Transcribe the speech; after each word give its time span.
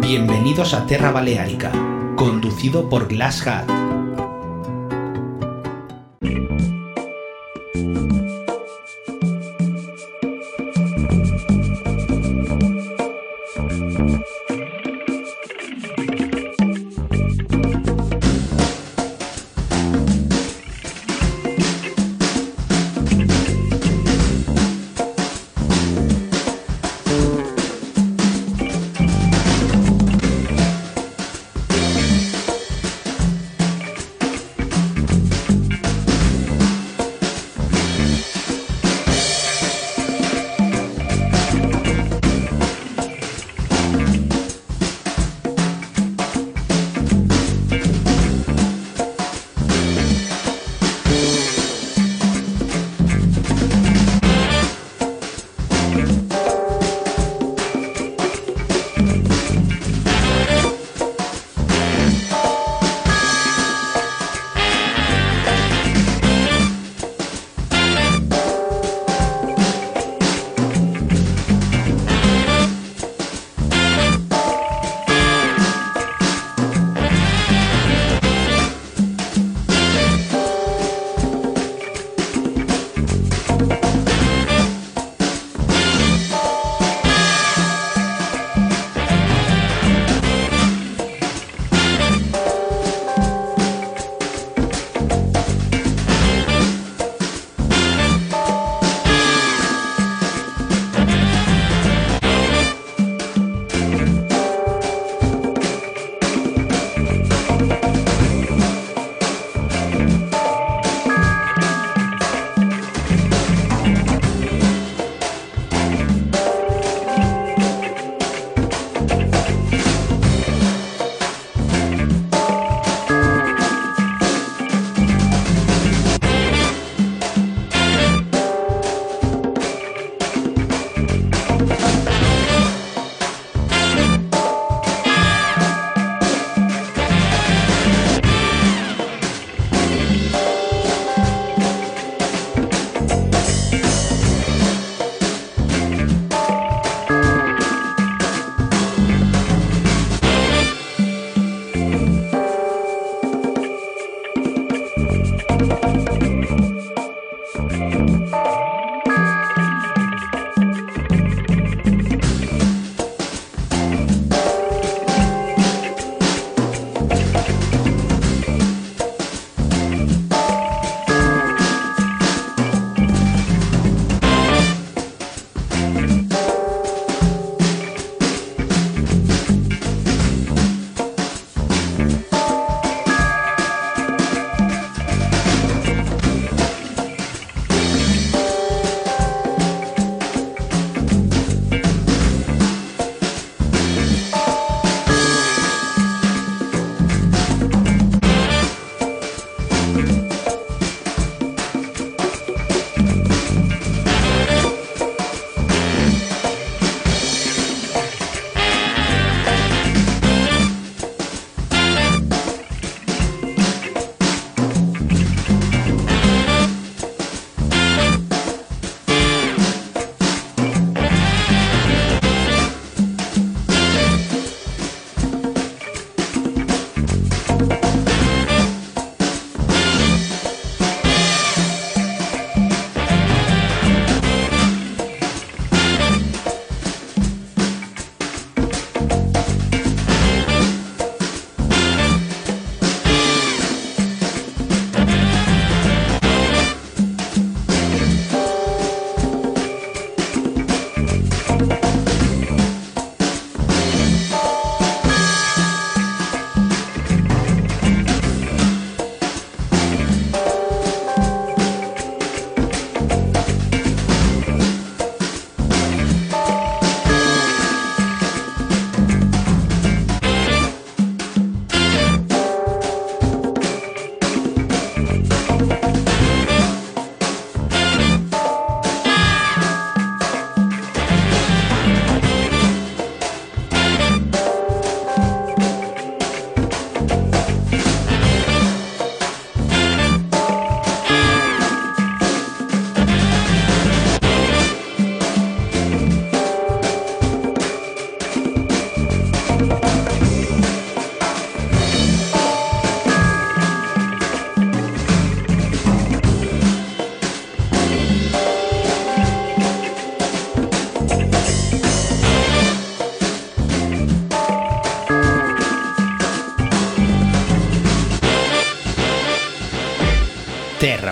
Bienvenidos 0.00 0.74
a 0.74 0.86
Terra 0.86 1.12
Baleárica, 1.12 1.70
conducido 2.16 2.88
por 2.88 3.06
Glass 3.06 3.46
Hat. 3.46 3.79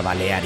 balear 0.09 0.43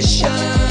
session. 0.00 0.63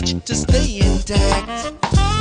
to 0.00 0.34
stay 0.34 0.80
intact. 0.80 2.11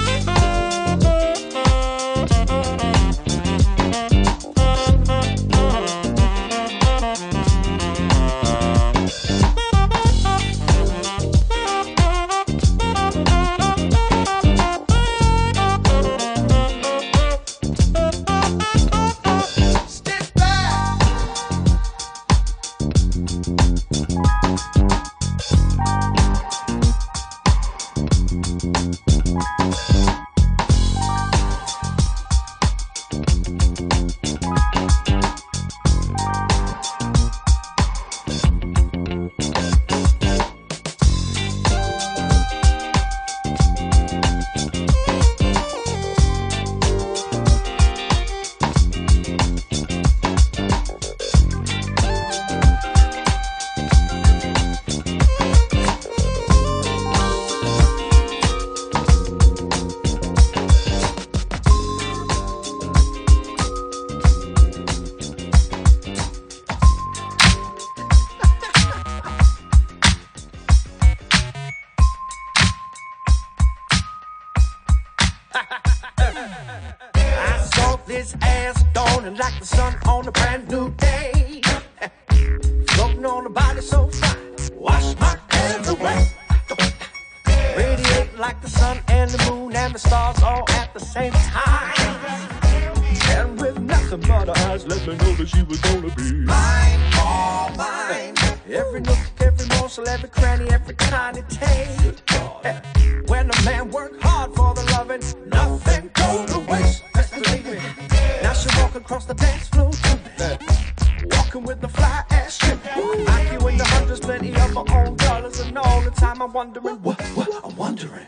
walking 111.52 111.68
with 111.68 111.82
the 111.82 111.88
fly 111.88 112.24
ass 112.30 112.58
shit. 112.58 112.80
I 112.86 113.48
keep 113.50 113.70
in 113.70 113.78
the 113.78 113.84
hundreds, 113.86 114.20
plenty 114.20 114.56
of 114.56 114.74
my 114.74 114.84
own 114.94 115.16
dollars, 115.18 115.60
and 115.60 115.78
all 115.78 116.02
the 116.02 116.12
time 116.12 116.42
I'm 116.42 116.54
wondering, 116.54 116.86
what, 117.02 117.20
what, 117.36 117.66
I'm 117.66 117.76
wondering, 117.76 118.26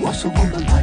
what's 0.00 0.24
a 0.24 0.28
woman 0.28 0.64
like? 0.66 0.73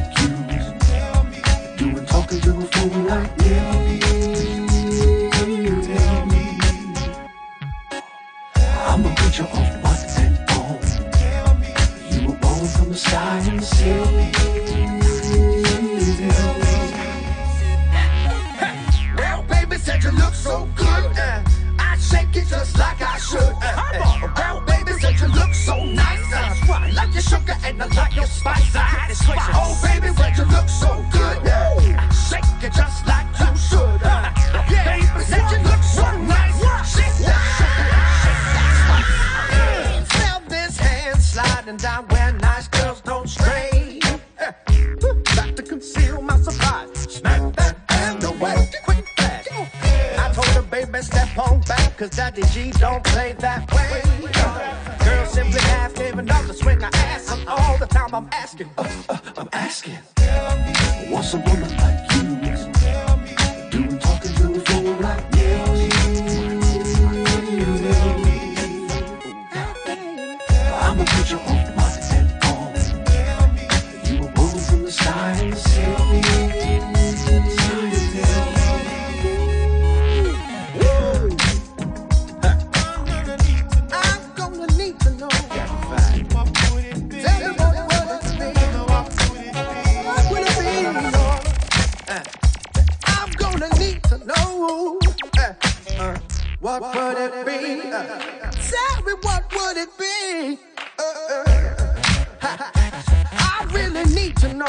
I 102.60 103.66
really 103.72 104.04
need 104.14 104.36
to 104.38 104.54
know 104.54 104.66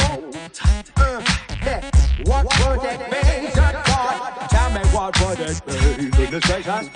what, 2.24 2.44
what 2.44 2.78
would 2.78 2.84
it 2.84 3.00
mean 3.10 3.50
to 3.50 3.56
God? 3.56 4.48
Tell 4.50 4.70
me 4.70 4.80
what 4.90 5.20
would 5.20 5.40
it 5.40 5.66
mean 5.66 6.10
to 6.12 6.26
the 6.30 6.40
Satan? 6.46 6.90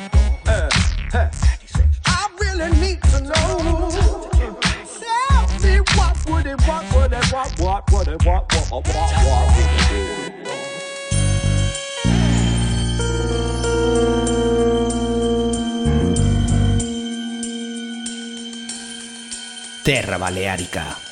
I 2.07 2.29
really 2.41 2.71
need 2.81 3.03
to 3.03 3.21
know. 3.21 3.91
Tell 5.01 5.49
me 5.61 5.81
what 5.97 6.31
would 6.31 6.47
it, 6.47 6.61
what 6.69 6.85
what, 6.95 7.13
what 7.59 7.91
what, 7.91 8.25
what, 8.25 8.53
what, 8.71 8.71
what, 8.71 8.87
what? 8.87 10.36
Terra 19.87 20.19
Baleárica. 20.19 21.06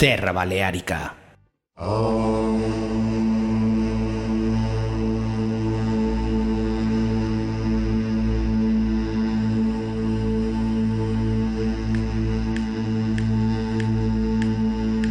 Terra 0.00 0.32
Baleárica. 0.32 1.14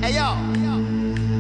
Hey 0.02 0.14
yo, 0.16 0.34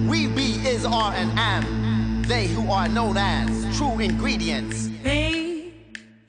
we 0.08 0.28
be 0.28 0.62
is 0.64 0.86
are 0.86 1.12
and 1.16 1.32
am. 1.40 2.22
They 2.28 2.46
who 2.50 2.72
are 2.72 2.88
known 2.88 3.18
as 3.18 3.50
true 3.76 4.00
ingredients. 4.00 4.90
Me. 5.04 5.74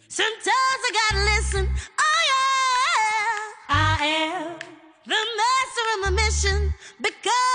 Sometimes 0.09 0.81
I 0.89 0.91
gotta 0.95 1.25
listen. 1.37 1.69
Oh 2.01 2.21
yeah, 2.33 3.69
I 3.69 4.07
am 4.07 4.59
the 5.05 5.23
master 5.37 5.85
of 5.93 6.01
my 6.01 6.23
mission 6.23 6.73
because 7.03 7.50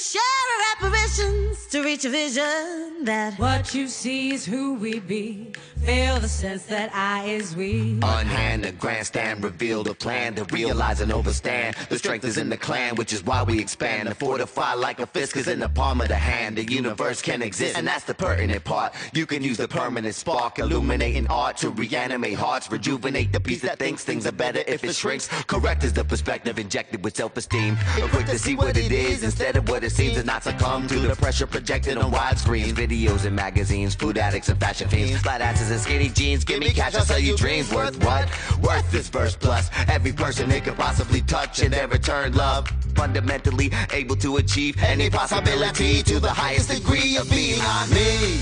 share 0.00 0.22
our 0.22 0.88
apparitions 0.88 1.66
to 1.66 1.82
reach 1.82 2.06
a 2.06 2.08
vision 2.08 3.04
that 3.04 3.38
what 3.38 3.74
you 3.74 3.86
see 3.86 4.30
is 4.30 4.46
who 4.46 4.74
we 4.74 4.98
be. 4.98 5.52
Feel 5.84 6.20
the 6.20 6.28
sense 6.28 6.64
that 6.66 6.90
I 6.94 7.24
is 7.24 7.54
we. 7.54 7.98
Unhand 8.02 8.64
the 8.64 8.72
grandstand, 8.72 9.42
reveal 9.44 9.82
the 9.82 9.94
plan 9.94 10.34
to 10.36 10.44
realize 10.44 11.00
and 11.00 11.12
overstand. 11.12 11.76
The 11.88 11.98
strength 11.98 12.24
is 12.24 12.38
in 12.38 12.48
the 12.48 12.56
clan, 12.56 12.96
which 12.96 13.12
is 13.12 13.24
why 13.24 13.42
we 13.42 13.58
expand. 13.58 14.08
To 14.08 14.14
fortify 14.14 14.74
like 14.74 15.00
a 15.00 15.06
fist 15.06 15.36
is 15.36 15.48
in 15.48 15.58
the 15.58 15.68
palm 15.68 16.00
of 16.00 16.08
the 16.08 16.16
hand. 16.16 16.56
The 16.56 16.64
universe 16.64 17.22
can 17.22 17.42
exist, 17.42 17.76
and 17.76 17.86
that's 17.86 18.04
the 18.04 18.14
pertinent 18.14 18.64
part. 18.64 18.94
You 19.12 19.26
can 19.26 19.42
use 19.42 19.56
the 19.56 19.68
permanent 19.68 20.14
spark, 20.14 20.58
illuminating 20.58 21.26
art 21.28 21.56
to 21.58 21.70
reanimate 21.70 22.34
hearts, 22.34 22.70
rejuvenate 22.70 23.32
the 23.32 23.40
piece 23.40 23.62
that 23.62 23.78
thinks 23.78 24.04
things 24.04 24.26
are 24.26 24.32
better 24.32 24.62
if 24.66 24.84
it 24.84 24.94
shrinks. 24.94 25.28
Correct 25.44 25.84
is 25.84 25.92
the 25.92 26.04
perspective 26.04 26.58
injected 26.58 27.04
with 27.04 27.16
self-esteem. 27.16 27.76
Quick 28.10 28.26
to 28.26 28.38
see 28.38 28.54
what 28.54 28.76
it 28.76 28.92
is 28.92 29.22
instead 29.22 29.56
of 29.56 29.68
what 29.68 29.82
it 29.90 29.94
seems, 29.94 30.16
and 30.16 30.26
not 30.26 30.42
succumb 30.42 30.86
to 30.86 30.98
the 31.00 31.16
pressure 31.16 31.46
projected 31.46 31.98
on 31.98 32.12
widescreens, 32.12 32.72
videos 32.72 33.24
and 33.24 33.34
magazines, 33.34 33.94
food 33.94 34.18
addicts 34.18 34.48
and 34.48 34.58
fashion 34.60 34.88
fiends, 34.88 35.20
flat 35.20 35.40
asses 35.40 35.70
and 35.70 35.80
skinny 35.80 36.08
jeans. 36.08 36.44
Give 36.44 36.60
me 36.60 36.70
cash, 36.70 36.94
I'll 36.94 37.04
sell 37.04 37.18
you 37.18 37.36
dreams. 37.36 37.72
Worth 37.72 38.02
what? 38.04 38.28
Worth 38.60 38.90
this 38.90 39.08
verse 39.08 39.36
plus 39.36 39.70
every 39.88 40.12
person 40.12 40.50
it 40.50 40.64
could 40.64 40.76
possibly 40.76 41.22
touch 41.22 41.62
and 41.62 41.72
their 41.72 41.88
return 41.88 42.34
love. 42.34 42.68
Fundamentally 42.94 43.70
able 43.92 44.16
to 44.16 44.36
achieve 44.36 44.76
any 44.82 45.10
possibility 45.10 46.02
to 46.04 46.20
the 46.20 46.30
highest 46.30 46.70
degree 46.70 47.16
of 47.16 47.28
being. 47.30 47.58
Me, 47.90 48.38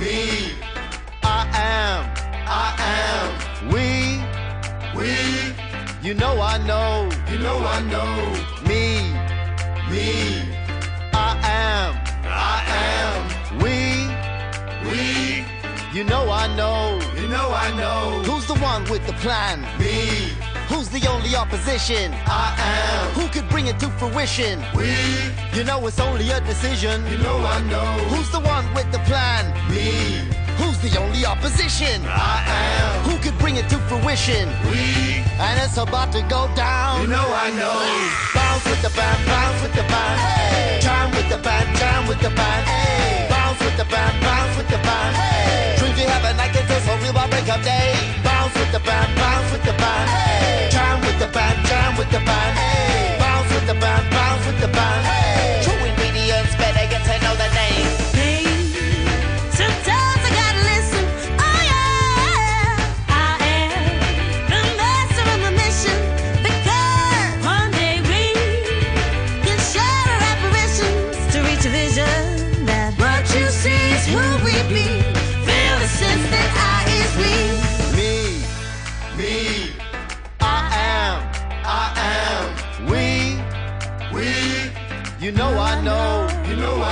me, 0.00 0.52
I 1.22 1.46
am, 1.54 2.04
I 2.46 2.74
am. 2.80 3.44
We, 3.72 4.18
we, 4.98 6.06
you 6.06 6.14
know 6.14 6.40
I 6.40 6.58
know, 6.66 7.08
you 7.30 7.38
know 7.38 7.58
I 7.58 7.80
know. 7.82 8.14
Me, 8.66 9.12
me, 9.90 10.63
I 11.14 11.38
am, 11.44 11.94
I 12.24 12.58
am. 12.98 13.16
We, 13.62 13.76
we, 14.90 15.44
you 15.96 16.04
know 16.04 16.28
I 16.30 16.46
know, 16.56 17.00
you 17.20 17.28
know 17.28 17.50
I 17.50 17.70
know. 17.76 18.22
Who's 18.28 18.46
the 18.46 18.54
one 18.54 18.82
with 18.90 19.06
the 19.06 19.14
plan? 19.14 19.62
Me. 19.78 20.32
Who's 20.68 20.88
the 20.88 21.06
only 21.08 21.36
opposition? 21.36 22.12
I 22.26 22.54
am. 22.58 23.12
Who 23.12 23.28
could 23.28 23.48
bring 23.48 23.66
it 23.66 23.78
to 23.80 23.88
fruition? 23.90 24.62
We. 24.74 24.94
You 25.56 25.62
know 25.62 25.86
it's 25.86 26.00
only 26.00 26.30
a 26.30 26.40
decision. 26.40 27.06
You 27.10 27.18
know 27.18 27.38
I 27.38 27.62
know. 27.62 27.92
Who's 28.10 28.30
the 28.30 28.40
one 28.40 28.66
with 28.74 28.90
the 28.90 28.98
plan? 29.00 29.44
Me. 29.70 30.26
Who's 30.56 30.78
the 30.78 30.98
only 31.00 31.24
opposition? 31.26 32.02
I 32.06 32.42
am. 32.46 33.10
Who 33.10 33.18
could 33.22 33.38
bring 33.38 33.56
it 33.56 33.68
to 33.68 33.78
fruition? 33.88 34.48
We. 34.70 35.22
And 35.38 35.60
it's 35.60 35.76
about 35.76 36.12
to 36.12 36.22
go 36.22 36.50
down. 36.56 37.02
You 37.02 37.08
know 37.08 37.26
I 37.28 37.50
know. 37.60 38.43
Bounce 38.64 38.82
with 38.82 38.92
the 38.92 38.96
band, 38.96 39.26
bounce 39.26 39.62
with 39.62 39.72
the 39.74 39.82
band. 39.82 40.20
Hey. 40.20 40.80
Jam 40.80 41.10
with 41.10 41.28
the 41.28 41.36
band, 41.36 41.76
jam 41.76 42.08
with 42.08 42.20
the 42.20 42.30
band. 42.30 42.64
Hey. 42.66 43.28
Bounce 43.28 43.60
with 43.60 43.76
the 43.76 43.84
band, 43.84 44.22
bounce 44.22 44.56
with 44.56 44.68
the 44.68 44.78
band. 44.78 45.16
Hey. 45.16 45.76
Dreams 45.76 45.96
we 45.96 46.04
have 46.04 46.24
a 46.24 46.32
night 46.32 46.56
until 46.56 46.80
so 46.80 46.96
real 47.04 47.12
by 47.12 47.28
break 47.28 47.48
of 47.50 47.62
day. 47.62 47.92
Bounce 48.24 48.54
with 48.54 48.72
the 48.72 48.80
band, 48.80 49.14
bounce 49.16 49.52
with 49.52 49.64
the 49.64 49.74
band. 49.76 50.08
Hey. 50.08 50.68
Jam 50.72 50.98
with 51.02 51.18
the 51.18 51.28
band, 51.28 51.66
jam 51.66 51.98
with 51.98 52.10
the 52.10 52.20
band. 52.24 52.56
Hey. 52.56 52.73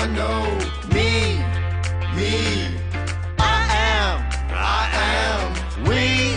I 0.03 0.07
know. 0.09 0.43
Me, 0.93 1.39
me, 2.17 2.75
I 3.39 3.63
am, 3.71 4.19
I 4.51 4.91
am. 5.23 5.47
We, 5.87 6.35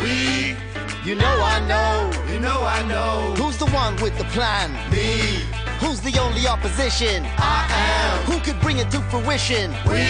we, 0.00 0.56
you 1.04 1.14
know 1.14 1.36
I 1.54 1.60
know, 1.68 2.10
you 2.32 2.40
know 2.40 2.62
I 2.62 2.82
know. 2.88 3.34
Who's 3.36 3.58
the 3.58 3.66
one 3.66 3.96
with 3.96 4.16
the 4.16 4.24
plan? 4.32 4.72
Me. 4.90 5.44
Who's 5.80 6.00
the 6.00 6.18
only 6.18 6.46
opposition? 6.48 7.26
I 7.36 7.66
am. 7.68 8.24
Who 8.24 8.40
could 8.40 8.58
bring 8.62 8.78
it 8.78 8.90
to 8.92 9.02
fruition? 9.10 9.70
We. 9.86 10.08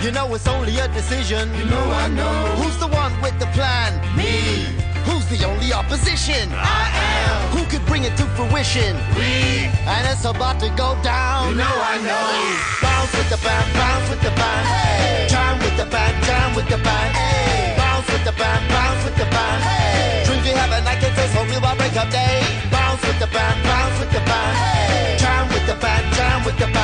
You 0.00 0.10
know 0.10 0.34
it's 0.34 0.48
only 0.48 0.78
a 0.78 0.88
decision. 0.88 1.54
You 1.58 1.66
know 1.66 1.90
I 1.90 2.08
know. 2.08 2.46
Who's 2.56 2.78
the 2.78 2.88
one 2.88 3.12
with 3.20 3.38
the 3.38 3.50
plan? 3.52 4.00
Me. 4.16 4.83
The 5.34 5.50
only 5.50 5.72
opposition? 5.72 6.46
I 6.54 6.86
am. 6.94 7.58
Who 7.58 7.66
could 7.66 7.84
bring 7.90 8.04
it 8.04 8.14
to 8.18 8.24
fruition? 8.38 8.94
We. 9.18 9.66
And 9.82 10.06
it's 10.06 10.24
about 10.24 10.60
to 10.62 10.70
go 10.78 10.94
down. 11.02 11.50
You 11.50 11.58
know 11.58 11.74
I 11.74 11.98
know. 12.06 12.30
Bounce 12.78 13.10
with 13.18 13.28
the 13.34 13.40
band, 13.42 13.66
bounce 13.74 14.06
with 14.10 14.22
the 14.22 14.30
band. 14.30 14.62
Hey. 14.70 15.26
Jam 15.26 15.58
with 15.58 15.76
the 15.76 15.90
band, 15.90 16.14
jam 16.22 16.54
with 16.54 16.68
the 16.70 16.78
band. 16.78 17.10
Hey. 17.18 17.74
Bounce 17.74 18.06
with 18.14 18.22
the 18.22 18.30
band, 18.38 18.62
bounce 18.70 19.02
with 19.02 19.16
the 19.18 19.26
band. 19.26 19.58
Hey. 19.66 20.22
Dreams 20.22 20.44
we 20.46 20.54
have 20.54 20.70
a 20.70 20.80
night 20.86 21.02
can 21.02 21.10
so 21.10 21.42
real 21.50 21.60
by 21.60 21.74
break 21.82 21.96
up 21.98 22.08
day. 22.14 22.38
Bounce 22.70 23.02
with 23.02 23.18
the 23.18 23.26
band, 23.26 23.58
bounce 23.66 23.98
with 23.98 24.12
the 24.14 24.22
band. 24.22 24.54
Hey. 24.54 25.18
Jam 25.18 25.48
with 25.50 25.66
the 25.66 25.74
band, 25.82 26.14
jam 26.14 26.44
with 26.46 26.58
the 26.62 26.70
band. 26.70 26.83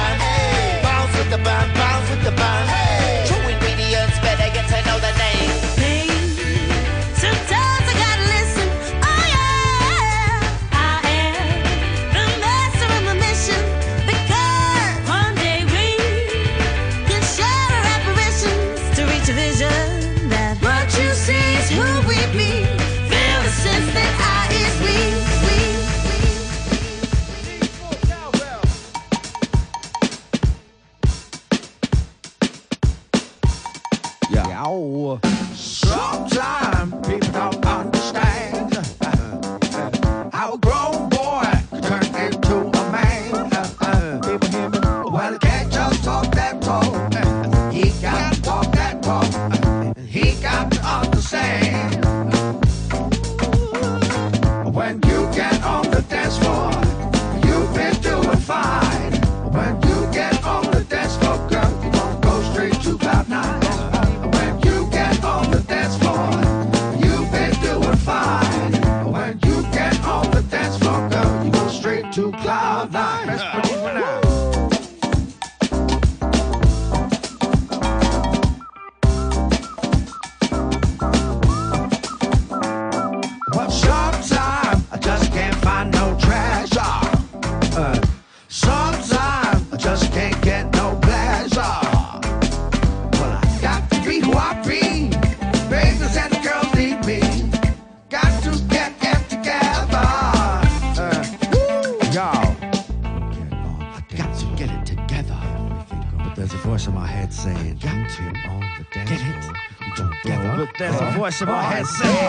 question 111.30 111.46
my 111.48 111.62
headset. 111.62 112.19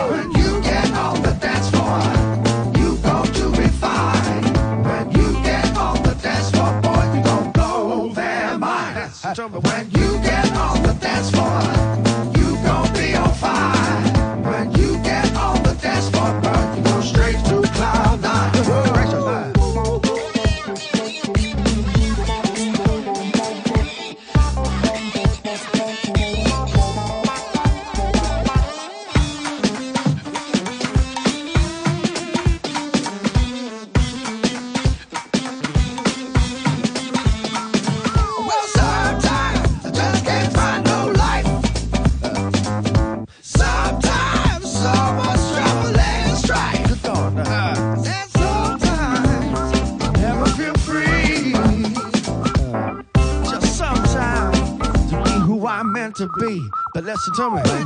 So 57.22 57.30
tell 57.30 57.52
me. 57.52 57.81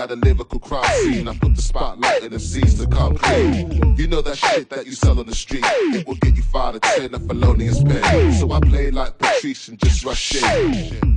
Got 0.00 0.10
a 0.12 0.16
lyrical 0.16 0.58
crime 0.58 0.82
scene. 1.02 1.28
I 1.28 1.36
put 1.36 1.54
the 1.54 1.60
spotlight 1.60 2.22
in 2.22 2.32
the 2.32 2.40
scenes 2.40 2.78
to 2.80 2.86
come 2.86 3.16
clean. 3.16 3.96
You 3.98 4.06
know 4.06 4.22
that 4.22 4.38
shit 4.38 4.70
that 4.70 4.86
you 4.86 4.92
sell 4.92 5.20
on 5.20 5.26
the 5.26 5.34
street, 5.34 5.62
it 5.62 6.06
will 6.06 6.14
get 6.14 6.36
you 6.36 6.42
five 6.42 6.72
to 6.72 6.80
ten 6.80 7.14
a 7.14 7.18
felonious 7.18 7.84
pen. 7.84 8.32
So 8.32 8.50
I 8.50 8.60
play 8.60 8.90
like 8.90 9.18
Patrice 9.18 9.68
and 9.68 9.78
just 9.78 10.02
rush 10.02 10.36
in. 10.36 10.42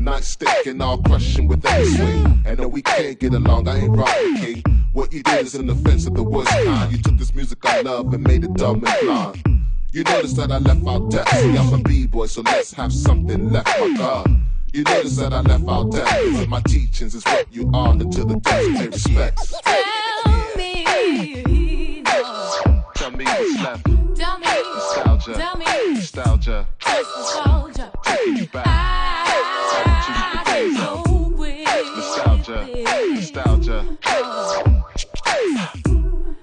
Nightstick 0.03 0.69
and 0.69 0.81
all 0.81 0.97
crushing 0.97 1.47
with 1.47 1.65
every 1.65 1.93
swing. 1.93 2.43
And 2.45 2.57
then 2.57 2.71
we 2.71 2.81
can't 2.81 3.17
get 3.17 3.34
along, 3.34 3.69
I 3.69 3.79
ain't 3.84 3.95
rocking 3.95 4.36
king. 4.36 4.63
What 4.91 5.13
you 5.13 5.23
did 5.23 5.45
is 5.45 5.55
an 5.55 5.69
offense 5.69 6.05
of 6.05 6.15
the 6.15 6.23
worst 6.23 6.49
kind. 6.49 6.91
You 6.91 7.01
took 7.01 7.17
this 7.17 7.34
music 7.34 7.59
I 7.63 7.84
love 7.84 8.13
and 8.13 8.21
made 8.21 8.43
it 8.43 8.53
dumb 8.55 8.84
and 8.86 9.05
blind. 9.05 9.63
You 9.93 10.03
notice 10.03 10.34
that 10.34 10.51
I 10.51 10.57
left 10.57 10.86
out 10.86 11.09
that. 11.11 11.29
See, 11.29 11.57
I'm 11.57 11.73
a 11.73 11.77
B-boy, 11.77 12.25
so 12.25 12.41
let's 12.41 12.73
have 12.73 12.91
something 12.91 13.49
left, 13.49 13.79
my 13.79 13.95
God. 13.97 14.27
You 14.74 14.84
notice 14.86 15.17
that 15.17 15.32
I 15.32 15.41
left 15.41 15.67
out 15.67 15.91
that. 15.91 16.47
My 16.49 16.59
teachings 16.61 17.13
is 17.13 17.24
what 17.26 17.45
you 17.51 17.69
are 17.76 17.91
until 17.91 18.26
the 18.26 18.38
death 18.39 18.76
pay 18.76 18.88
respects. 18.88 19.53
Tell 19.63 20.57
me. 20.57 20.84
Tell 22.95 23.11
me 23.11 23.24
what's 23.24 23.61
left. 23.61 23.86
Tell 24.15 24.39
me, 24.39 24.47
Nostalgia. 24.47 25.34
tell 25.36 25.57
me, 25.57 25.65
Nostalgia. 25.93 26.67
just 26.80 27.07
nostalgia. 27.15 27.91
Taking 28.03 28.38
you 28.38 28.47
back. 28.47 28.65
I 28.65 30.43
days 30.47 30.74
know 30.74 31.03
of. 31.38 31.65
Nostalgia. 31.95 32.67
Nostalgia. 33.13 33.97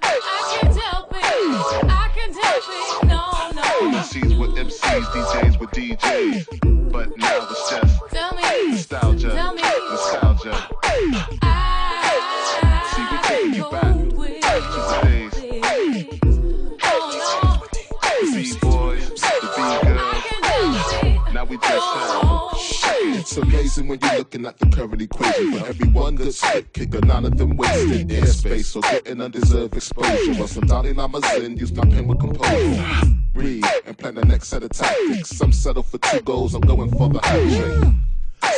I 0.03 0.59
can't 0.61 0.77
help 0.77 1.11
it. 1.11 1.25
I 1.25 2.11
can't 2.15 2.37
help 2.45 2.65
it. 2.69 3.09
No, 3.09 3.23
no. 3.57 3.99
MCs 3.99 4.39
with 4.39 4.51
MCs, 4.51 5.05
DJs 5.05 5.59
with 5.59 5.71
DJs. 5.71 6.93
But 6.93 7.17
now 7.19 7.49
it's 7.49 7.71
just 7.71 7.80
See, 10.41 10.49
we 10.49 10.57
taking. 13.19 13.65
Oh. 21.83 22.51
It's 23.13 23.37
amazing 23.37 23.89
when 23.89 23.99
you're 24.01 24.17
looking 24.17 24.47
at 24.47 24.59
the 24.59 24.67
current 24.69 25.03
equation. 25.03 25.53
For 25.53 25.67
every 25.67 25.89
one 25.91 26.17
good 26.17 26.33
spit 26.33 26.73
kicker, 26.73 27.01
none 27.03 27.27
of 27.27 27.37
them 27.37 27.59
wasting 27.59 28.09
airspace 28.09 28.75
or 28.75 28.81
getting 28.81 29.21
undeserved 29.21 29.77
exposure. 29.77 30.33
While 30.35 30.49
some 30.49 30.65
Dalai 30.65 30.95
Lama's 30.95 31.31
in, 31.35 31.59
use 31.59 31.73
my 31.73 31.85
pen 31.85 32.09
with 32.09 32.19
composure. 32.19 32.83
Breathe 33.35 33.65
and 33.85 33.99
plan 33.99 34.15
the 34.15 34.25
next 34.25 34.49
set 34.49 34.63
of 34.63 34.71
tactics. 34.71 35.37
Some 35.37 35.53
settle 35.53 35.83
for 35.83 35.99
two 35.99 36.23
goals, 36.23 36.55
I'm 36.55 36.63
going 36.63 36.91
for 36.93 37.11
the 37.11 37.21
hat 37.21 37.83
trick. 37.83 38.10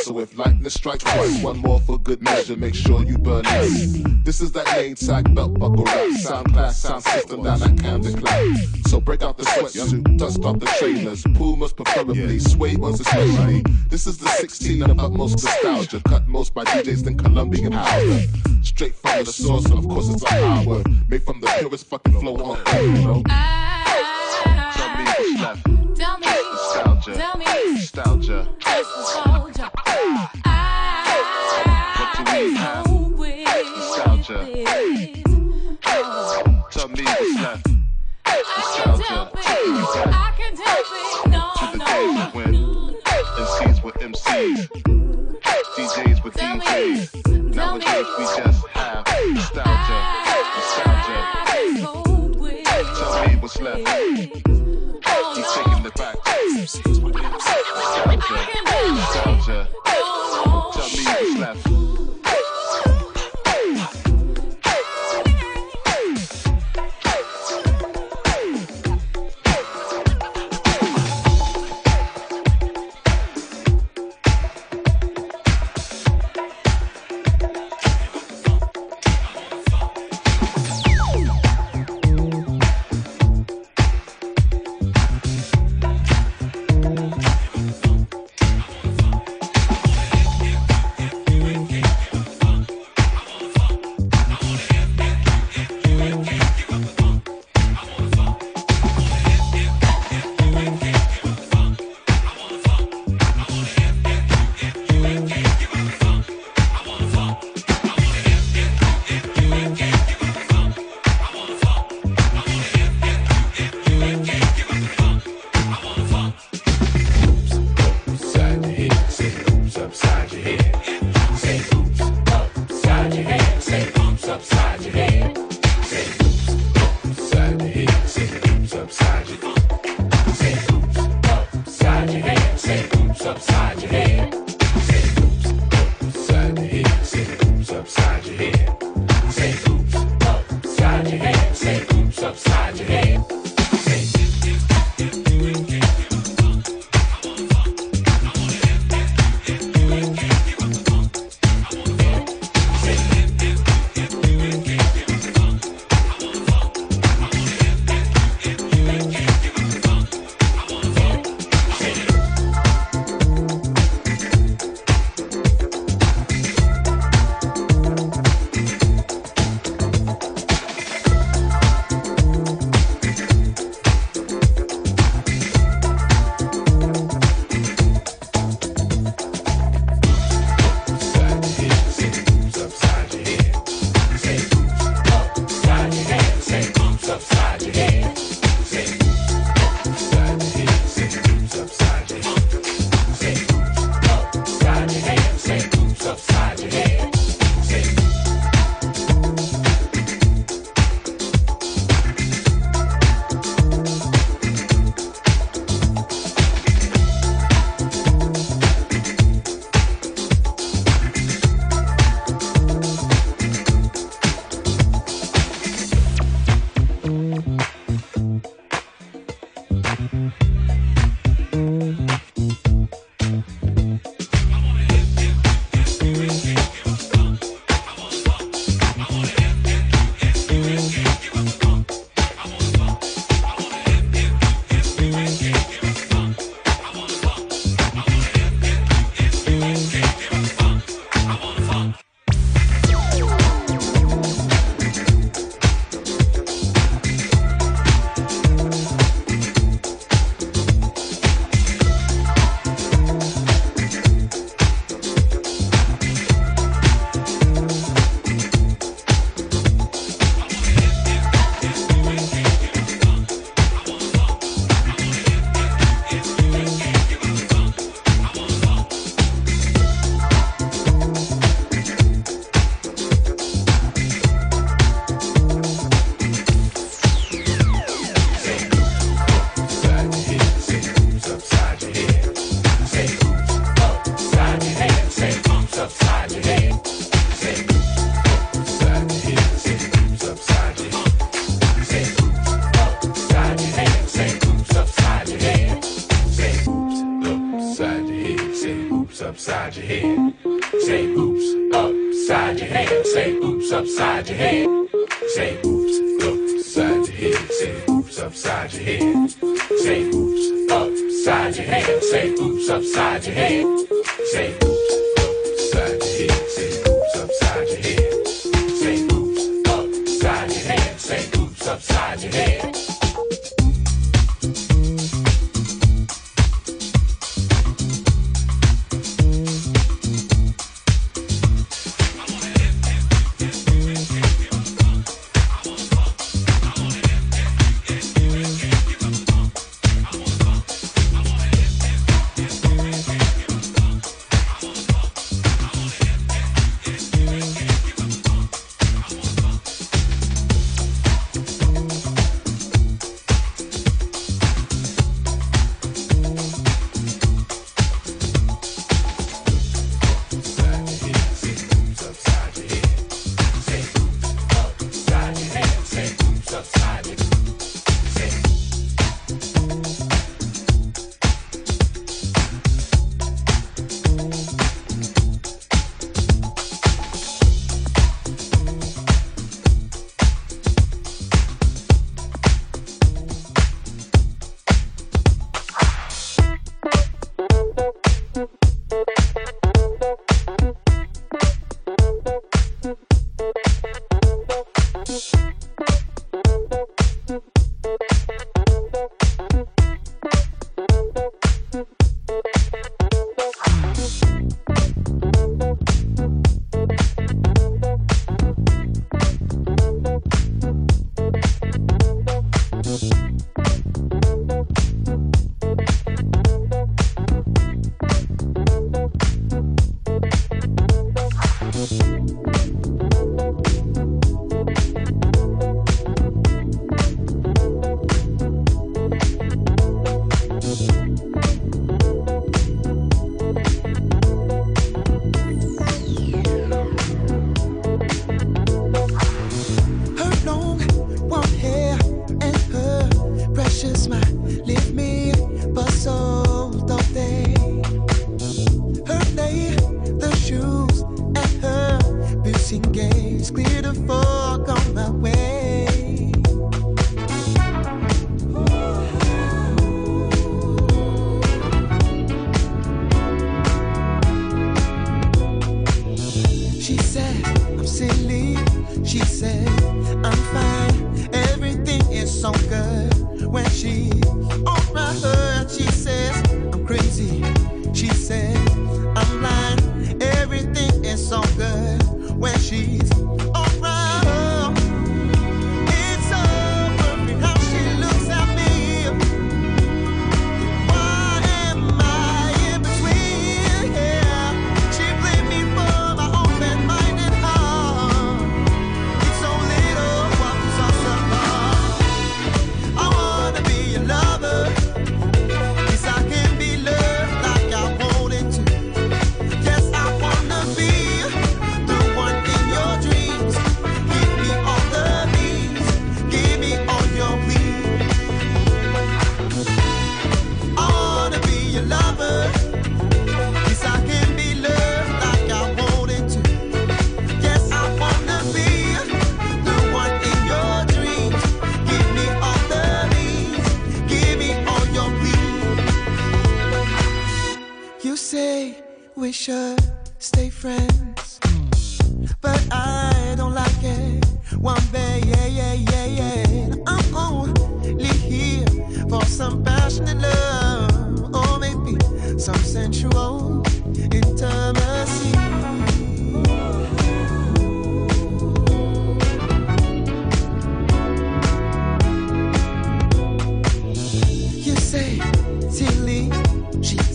So 0.03 0.19
if 0.19 0.37
lightning 0.37 0.69
strikes 0.69 1.03
twice, 1.03 1.41
one 1.41 1.59
more 1.59 1.79
for 1.79 1.97
good 1.97 2.21
measure, 2.21 2.57
make 2.57 2.75
sure 2.75 3.03
you 3.03 3.17
burn 3.17 3.43
less. 3.43 3.97
This 4.23 4.41
is 4.41 4.51
that 4.53 4.65
name 4.75 4.95
tag 4.95 5.33
belt 5.33 5.57
buckle 5.59 5.85
rap, 5.85 6.11
sound 6.17 6.53
class, 6.53 6.81
sound 6.81 7.03
system 7.03 7.43
down 7.43 7.61
at 7.63 7.79
Camden 7.79 8.19
Club. 8.19 8.57
So 8.87 8.99
break 8.99 9.21
out 9.21 9.37
the 9.37 9.43
sweatsuit, 9.43 10.17
dust 10.17 10.43
off 10.43 10.59
the 10.59 10.65
trainers, 10.77 11.23
Pumas 11.35 11.73
preferably, 11.73 12.39
suede 12.39 12.79
ones 12.79 12.99
especially. 12.99 13.63
This 13.89 14.07
is 14.07 14.17
the 14.17 14.27
16 14.27 14.83
of 14.83 14.99
utmost 14.99 15.43
nostalgia, 15.43 16.01
cut 16.07 16.27
most 16.27 16.53
by 16.53 16.65
DJs 16.65 17.05
than 17.05 17.17
Colombian 17.17 17.71
powder. 17.71 18.19
Straight 18.61 18.95
from 18.95 19.23
the 19.23 19.31
source, 19.31 19.69
of 19.71 19.87
course 19.87 20.09
it's 20.09 20.23
a 20.23 20.25
power, 20.25 20.83
made 21.07 21.23
from 21.23 21.39
the 21.39 21.47
purest 21.59 21.87
fucking 21.87 22.19
flow 22.19 22.35
on 22.35 22.59
earth, 22.59 22.81
you 22.81 22.91
know. 23.05 23.23
Ah. 23.29 24.73
Tell 24.75 24.97
me 24.97 25.03
what's 25.05 25.41
left 25.41 25.82
nostalgia. 27.07 27.19
Tell 27.19 27.37
me. 27.37 27.45
Nostalgia. 27.73 28.47
This 28.59 28.87
is 28.87 29.15
nostalgia. 29.15 29.71
What 36.63 36.73
Tell 36.73 36.87
me 36.87 37.03
what's 37.03 37.41
left. 37.41 37.67
Nostalgia. 49.33 49.99
Nostalgia. 50.55 51.19
Tell 52.95 53.27
me 53.27 53.35
what's 53.35 53.59
left. 53.59 54.02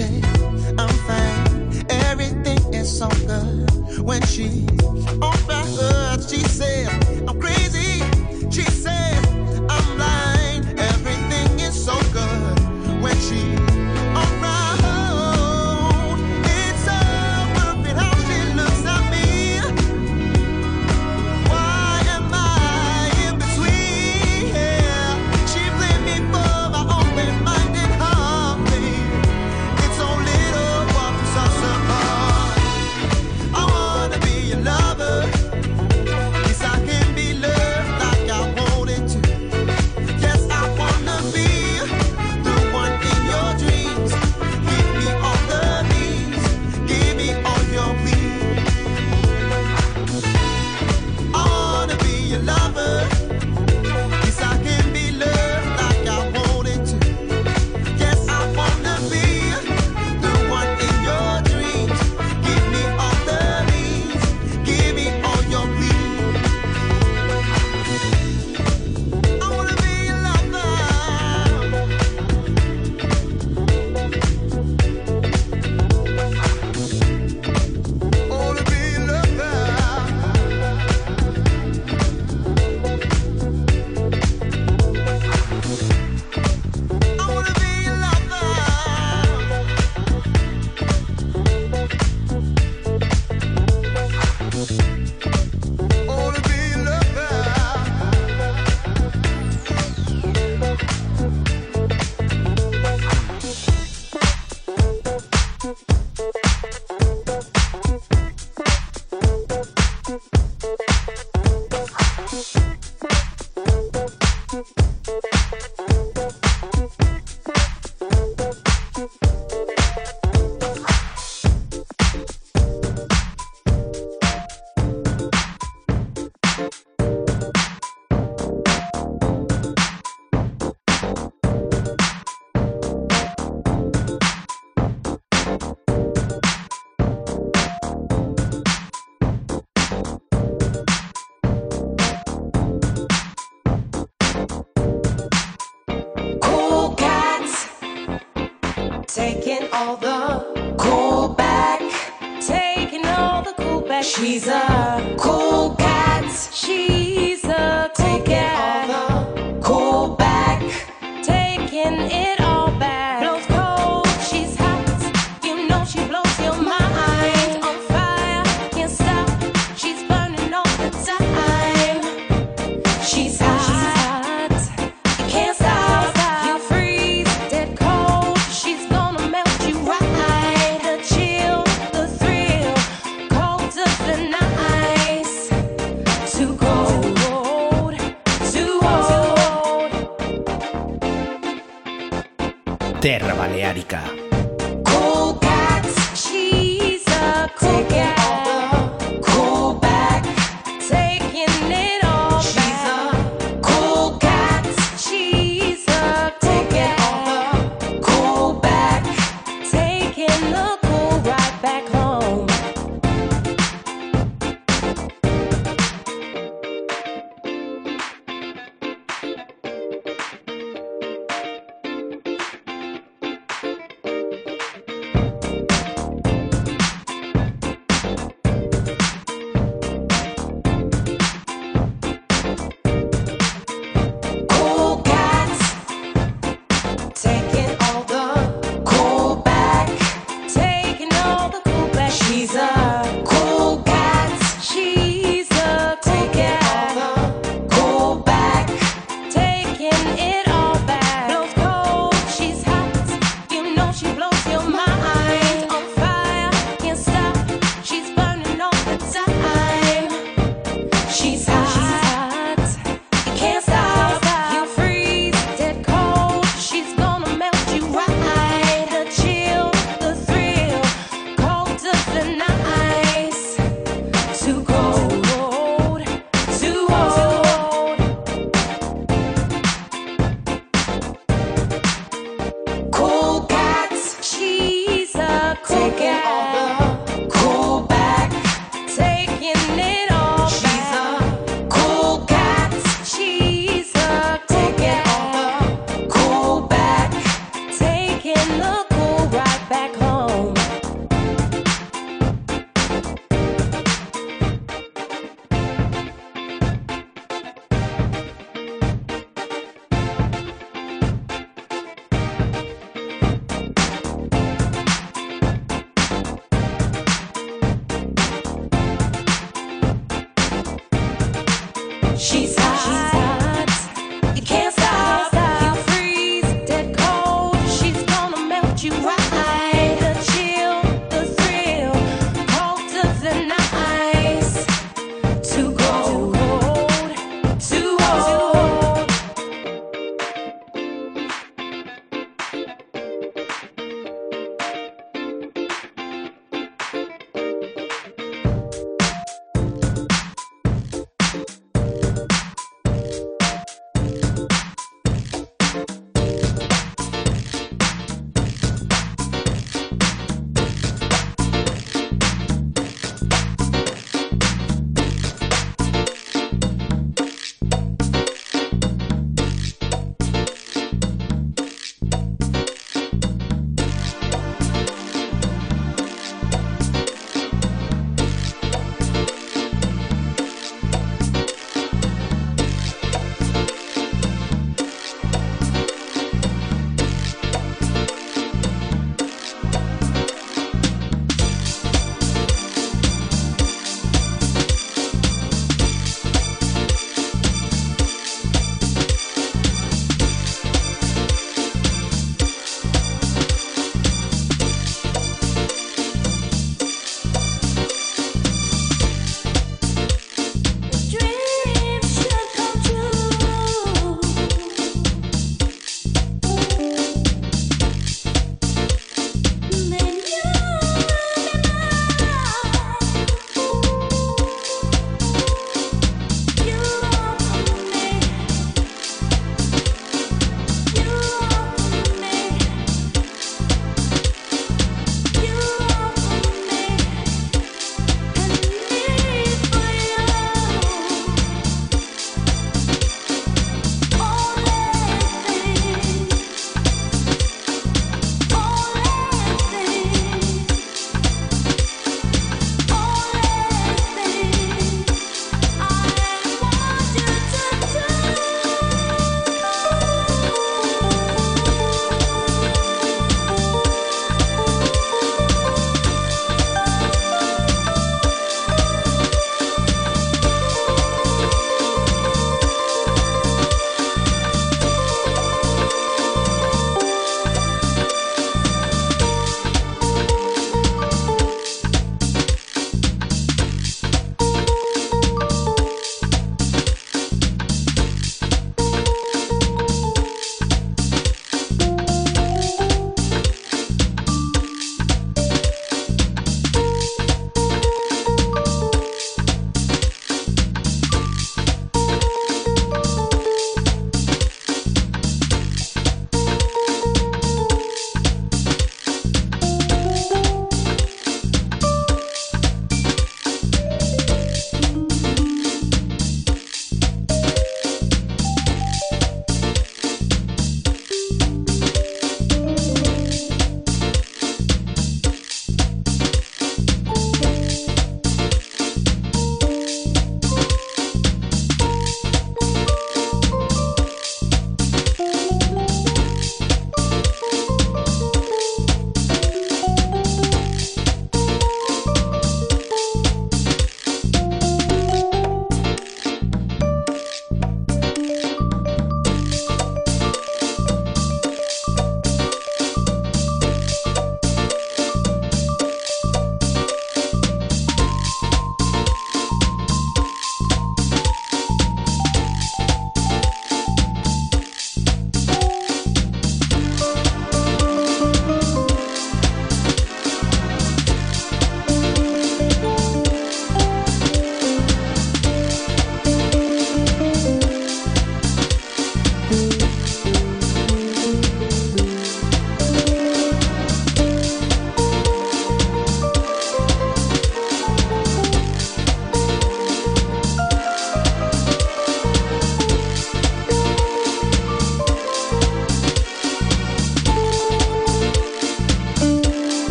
I'm 0.00 0.88
fine. 0.88 1.86
Everything 1.90 2.72
is 2.72 2.88
so 2.98 3.10
good. 3.26 3.98
When 4.00 4.22
she 4.22 4.66